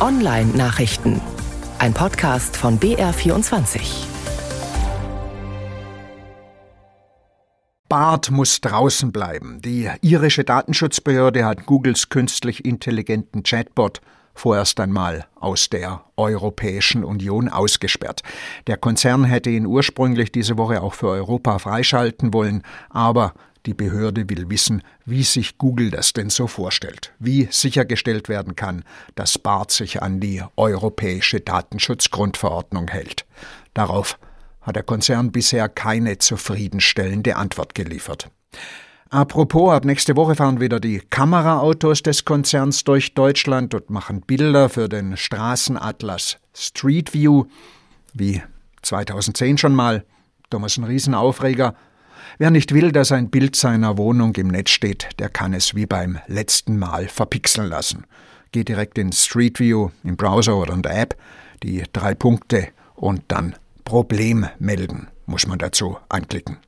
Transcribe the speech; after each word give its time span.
Online-Nachrichten. 0.00 1.20
Ein 1.78 1.92
Podcast 1.92 2.56
von 2.56 2.80
BR24. 2.80 3.80
Bart 7.86 8.30
muss 8.30 8.62
draußen 8.62 9.12
bleiben. 9.12 9.60
Die 9.60 9.90
irische 10.00 10.44
Datenschutzbehörde 10.44 11.44
hat 11.44 11.66
Googles 11.66 12.08
künstlich 12.08 12.64
intelligenten 12.64 13.42
Chatbot 13.42 14.00
vorerst 14.32 14.80
einmal 14.80 15.26
aus 15.38 15.68
der 15.68 16.02
Europäischen 16.16 17.04
Union 17.04 17.50
ausgesperrt. 17.50 18.22
Der 18.68 18.78
Konzern 18.78 19.24
hätte 19.24 19.50
ihn 19.50 19.66
ursprünglich 19.66 20.32
diese 20.32 20.56
Woche 20.56 20.80
auch 20.82 20.94
für 20.94 21.08
Europa 21.08 21.58
freischalten 21.58 22.32
wollen, 22.32 22.62
aber 22.88 23.34
die 23.66 23.74
Behörde 23.74 24.28
will 24.28 24.48
wissen, 24.48 24.82
wie 25.04 25.22
sich 25.22 25.58
Google 25.58 25.90
das 25.90 26.12
denn 26.12 26.30
so 26.30 26.46
vorstellt, 26.46 27.12
wie 27.18 27.48
sichergestellt 27.50 28.28
werden 28.28 28.56
kann, 28.56 28.84
dass 29.14 29.38
BART 29.38 29.70
sich 29.70 30.02
an 30.02 30.20
die 30.20 30.42
europäische 30.56 31.40
Datenschutzgrundverordnung 31.40 32.88
hält. 32.88 33.26
Darauf 33.74 34.18
hat 34.62 34.76
der 34.76 34.82
Konzern 34.82 35.32
bisher 35.32 35.68
keine 35.68 36.18
zufriedenstellende 36.18 37.36
Antwort 37.36 37.74
geliefert. 37.74 38.30
Apropos, 39.12 39.72
ab 39.72 39.84
nächste 39.84 40.14
Woche 40.14 40.36
fahren 40.36 40.60
wieder 40.60 40.78
die 40.78 41.00
Kameraautos 41.00 42.02
des 42.02 42.24
Konzerns 42.24 42.84
durch 42.84 43.14
Deutschland 43.14 43.74
und 43.74 43.90
machen 43.90 44.20
Bilder 44.20 44.68
für 44.68 44.88
den 44.88 45.16
Straßenatlas 45.16 46.38
Street 46.54 47.12
View, 47.12 47.46
wie 48.14 48.40
2010 48.82 49.58
schon 49.58 49.74
mal. 49.74 50.04
Thomas 50.48 50.76
ein 50.78 50.84
Riesenaufreger, 50.84 51.74
Wer 52.38 52.50
nicht 52.50 52.72
will, 52.72 52.92
dass 52.92 53.12
ein 53.12 53.30
Bild 53.30 53.56
seiner 53.56 53.98
Wohnung 53.98 54.34
im 54.36 54.48
Netz 54.48 54.70
steht, 54.70 55.08
der 55.18 55.28
kann 55.28 55.52
es 55.52 55.74
wie 55.74 55.86
beim 55.86 56.18
letzten 56.26 56.78
Mal 56.78 57.08
verpixeln 57.08 57.68
lassen. 57.68 58.04
Geht 58.52 58.68
direkt 58.68 58.98
in 58.98 59.12
Street 59.12 59.60
View 59.60 59.90
im 60.04 60.16
Browser 60.16 60.56
oder 60.56 60.74
in 60.74 60.82
der 60.82 61.00
App, 61.00 61.16
die 61.62 61.84
drei 61.92 62.14
Punkte 62.14 62.68
und 62.94 63.22
dann 63.28 63.54
Problem 63.84 64.46
melden, 64.58 65.08
muss 65.26 65.46
man 65.46 65.58
dazu 65.58 65.98
anklicken. 66.08 66.58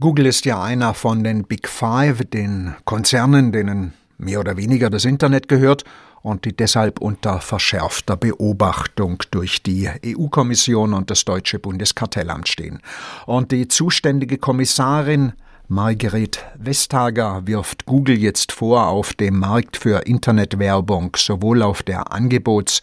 Google 0.00 0.26
ist 0.26 0.44
ja 0.44 0.62
einer 0.62 0.94
von 0.94 1.22
den 1.22 1.44
Big 1.44 1.68
Five, 1.68 2.24
den 2.24 2.74
Konzernen, 2.84 3.52
denen 3.52 3.94
mehr 4.18 4.40
oder 4.40 4.56
weniger 4.56 4.90
das 4.90 5.04
Internet 5.04 5.48
gehört 5.48 5.84
und 6.24 6.46
die 6.46 6.56
deshalb 6.56 7.00
unter 7.00 7.38
verschärfter 7.38 8.16
Beobachtung 8.16 9.22
durch 9.30 9.62
die 9.62 9.90
EU-Kommission 10.04 10.94
und 10.94 11.10
das 11.10 11.26
deutsche 11.26 11.58
Bundeskartellamt 11.58 12.48
stehen. 12.48 12.80
Und 13.26 13.52
die 13.52 13.68
zuständige 13.68 14.38
Kommissarin 14.38 15.34
Margret 15.68 16.42
Vestager 16.56 17.46
wirft 17.46 17.84
Google 17.84 18.18
jetzt 18.18 18.52
vor, 18.52 18.86
auf 18.88 19.12
dem 19.12 19.38
Markt 19.38 19.76
für 19.76 20.06
Internetwerbung 20.06 21.14
sowohl 21.16 21.62
auf 21.62 21.82
der 21.82 22.12
Angebots- 22.12 22.80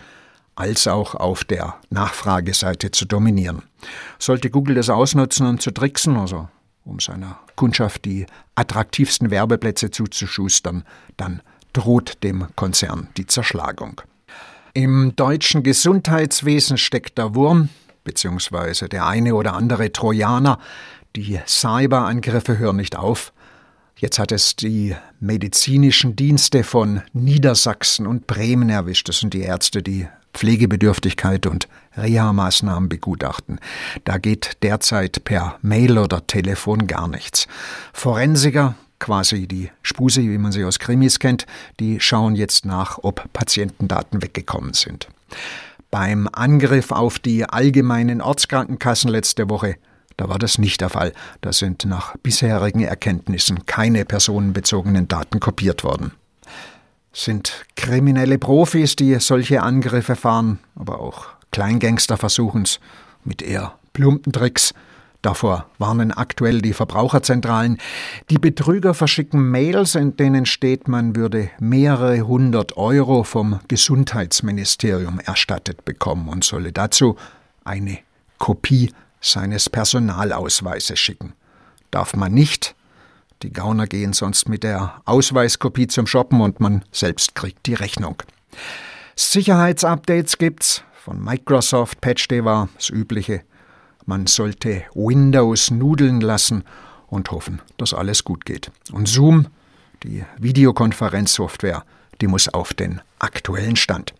als 0.53 0.85
auch 0.85 1.15
auf 1.15 1.43
der 1.43 1.75
Nachfrageseite 1.89 2.91
zu 2.91 3.05
dominieren. 3.05 3.63
Sollte 4.19 4.51
Google 4.51 4.75
das 4.75 4.89
ausnutzen, 4.89 5.47
um 5.47 5.59
zu 5.59 5.71
tricksen, 5.71 6.15
also 6.15 6.47
um 6.85 6.99
seiner 6.99 7.39
Kundschaft 7.55 8.05
die 8.05 8.27
attraktivsten 8.53 9.31
Werbeplätze 9.31 9.89
zuzuschustern, 9.89 10.83
dann 11.17 11.41
droht 11.73 12.23
dem 12.23 12.47
Konzern 12.55 13.07
die 13.17 13.27
Zerschlagung. 13.27 14.01
Im 14.73 15.15
deutschen 15.15 15.63
Gesundheitswesen 15.63 16.77
steckt 16.77 17.17
der 17.17 17.35
Wurm, 17.35 17.69
beziehungsweise 18.03 18.87
der 18.87 19.05
eine 19.05 19.35
oder 19.35 19.53
andere 19.53 19.91
Trojaner. 19.91 20.59
Die 21.15 21.39
Cyberangriffe 21.45 22.57
hören 22.57 22.77
nicht 22.77 22.95
auf. 22.95 23.33
Jetzt 23.97 24.17
hat 24.17 24.31
es 24.31 24.55
die 24.55 24.95
medizinischen 25.19 26.15
Dienste 26.15 26.63
von 26.63 27.01
Niedersachsen 27.13 28.07
und 28.07 28.27
Bremen 28.27 28.69
erwischt. 28.69 29.09
Das 29.09 29.19
sind 29.19 29.33
die 29.33 29.41
Ärzte, 29.41 29.83
die 29.83 30.07
Pflegebedürftigkeit 30.33 31.45
und 31.45 31.67
Reha-Maßnahmen 31.97 32.89
begutachten. 32.89 33.59
Da 34.05 34.17
geht 34.17 34.57
derzeit 34.63 35.23
per 35.23 35.57
Mail 35.61 35.97
oder 35.97 36.25
Telefon 36.25 36.87
gar 36.87 37.07
nichts. 37.07 37.47
Forensiker 37.93 38.75
quasi 39.01 39.47
die 39.47 39.69
Spuse, 39.81 40.21
wie 40.21 40.37
man 40.37 40.53
sie 40.53 40.63
aus 40.63 40.79
Krimis 40.79 41.19
kennt, 41.19 41.45
die 41.81 41.99
schauen 41.99 42.35
jetzt 42.35 42.65
nach, 42.65 42.99
ob 43.01 43.33
Patientendaten 43.33 44.21
weggekommen 44.21 44.73
sind. 44.73 45.09
Beim 45.89 46.29
Angriff 46.31 46.91
auf 46.91 47.19
die 47.19 47.43
allgemeinen 47.43 48.21
Ortskrankenkassen 48.21 49.11
letzte 49.11 49.49
Woche, 49.49 49.75
da 50.15 50.29
war 50.29 50.39
das 50.39 50.57
nicht 50.57 50.79
der 50.81 50.89
Fall. 50.89 51.13
Da 51.41 51.51
sind 51.51 51.83
nach 51.85 52.15
bisherigen 52.17 52.81
Erkenntnissen 52.81 53.65
keine 53.65 54.05
personenbezogenen 54.05 55.07
Daten 55.07 55.39
kopiert 55.39 55.83
worden. 55.83 56.11
Sind 57.11 57.65
kriminelle 57.75 58.37
Profis, 58.37 58.95
die 58.95 59.19
solche 59.19 59.63
Angriffe 59.63 60.15
fahren, 60.15 60.59
aber 60.75 61.01
auch 61.01 61.25
Kleingangster 61.51 62.15
versuchen 62.15 62.61
es 62.61 62.79
mit 63.25 63.41
eher 63.41 63.77
plumpen 63.93 64.31
Tricks 64.31 64.73
Davor 65.21 65.67
warnen 65.77 66.11
aktuell 66.11 66.61
die 66.61 66.73
Verbraucherzentralen. 66.73 67.77
Die 68.31 68.39
Betrüger 68.39 68.95
verschicken 68.95 69.51
Mails, 69.51 69.93
in 69.93 70.17
denen 70.17 70.47
steht, 70.47 70.87
man 70.87 71.15
würde 71.15 71.51
mehrere 71.59 72.21
hundert 72.21 72.75
Euro 72.75 73.23
vom 73.23 73.59
Gesundheitsministerium 73.67 75.19
erstattet 75.19 75.85
bekommen 75.85 76.27
und 76.27 76.43
solle 76.43 76.71
dazu 76.71 77.17
eine 77.63 77.99
Kopie 78.39 78.91
seines 79.19 79.69
Personalausweises 79.69 80.99
schicken. 80.99 81.33
Darf 81.91 82.15
man 82.15 82.33
nicht. 82.33 82.73
Die 83.43 83.51
Gauner 83.53 83.85
gehen 83.85 84.13
sonst 84.13 84.49
mit 84.49 84.63
der 84.63 85.01
Ausweiskopie 85.05 85.87
zum 85.87 86.07
Shoppen 86.07 86.41
und 86.41 86.59
man 86.59 86.83
selbst 86.91 87.35
kriegt 87.35 87.67
die 87.67 87.75
Rechnung. 87.75 88.15
Sicherheitsupdates 89.15 90.39
gibt's 90.39 90.83
von 90.93 91.23
Microsoft, 91.23 92.01
Patch 92.01 92.27
Day 92.27 92.43
war 92.45 92.69
das 92.75 92.89
übliche 92.89 93.43
man 94.05 94.27
sollte 94.27 94.83
Windows 94.93 95.71
nudeln 95.71 96.21
lassen 96.21 96.63
und 97.07 97.31
hoffen, 97.31 97.61
dass 97.77 97.93
alles 97.93 98.23
gut 98.23 98.45
geht. 98.45 98.71
Und 98.91 99.07
Zoom, 99.07 99.47
die 100.03 100.23
Videokonferenzsoftware, 100.37 101.83
die 102.21 102.27
muss 102.27 102.47
auf 102.47 102.73
den 102.73 103.01
aktuellen 103.19 103.75
Stand. 103.75 104.13